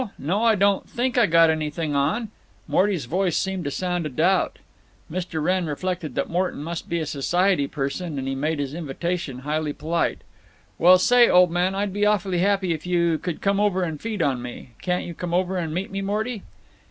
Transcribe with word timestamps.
No, 0.17 0.41
I 0.41 0.55
don't 0.55 0.89
think 0.89 1.15
I've 1.15 1.29
got 1.29 1.51
anything 1.51 1.93
on." 1.93 2.29
Morton's 2.67 3.05
voice 3.05 3.37
seemed 3.37 3.63
to 3.65 3.69
sound 3.69 4.07
a 4.07 4.09
doubt. 4.09 4.57
Mr. 5.11 5.43
Wrenn 5.43 5.67
reflected 5.67 6.15
that 6.15 6.27
Morton 6.27 6.63
must 6.63 6.89
be 6.89 6.97
a 6.97 7.05
society 7.05 7.67
person; 7.67 8.17
and 8.17 8.27
he 8.27 8.33
made 8.33 8.57
his 8.57 8.73
invitation 8.73 9.41
highly 9.45 9.73
polite: 9.73 10.21
"Well, 10.79 10.97
say, 10.97 11.29
old 11.29 11.51
man, 11.51 11.75
I'd 11.75 11.93
be 11.93 12.03
awful 12.03 12.31
happy 12.31 12.73
if 12.73 12.87
you 12.87 13.19
could 13.19 13.41
come 13.41 13.59
over 13.59 13.83
and 13.83 14.01
feed 14.01 14.23
on 14.23 14.41
me. 14.41 14.69
Can't 14.81 15.03
you 15.05 15.13
come 15.13 15.35
over 15.35 15.55
and 15.55 15.71
meet 15.71 15.91
me, 15.91 16.01
Morty?" 16.01 16.41